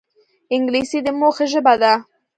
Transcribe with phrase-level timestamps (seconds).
[0.53, 1.93] انګلیسي د موخې ژبه ده